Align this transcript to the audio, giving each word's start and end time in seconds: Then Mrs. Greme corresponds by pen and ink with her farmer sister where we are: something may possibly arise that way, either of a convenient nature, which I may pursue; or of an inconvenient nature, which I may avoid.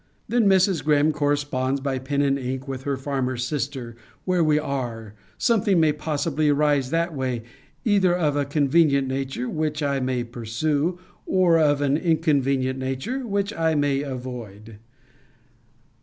Then 0.27 0.45
Mrs. 0.47 0.83
Greme 0.83 1.11
corresponds 1.11 1.79
by 1.79 1.99
pen 1.99 2.23
and 2.23 2.39
ink 2.39 2.67
with 2.67 2.85
her 2.85 2.97
farmer 2.97 3.37
sister 3.37 3.95
where 4.25 4.43
we 4.43 4.57
are: 4.57 5.13
something 5.37 5.79
may 5.79 5.93
possibly 5.93 6.49
arise 6.49 6.89
that 6.89 7.13
way, 7.13 7.43
either 7.85 8.15
of 8.17 8.35
a 8.35 8.43
convenient 8.43 9.07
nature, 9.07 9.47
which 9.47 9.83
I 9.83 9.99
may 9.99 10.23
pursue; 10.23 10.97
or 11.27 11.59
of 11.59 11.81
an 11.81 11.97
inconvenient 11.97 12.79
nature, 12.79 13.27
which 13.27 13.53
I 13.53 13.75
may 13.75 14.01
avoid. 14.01 14.79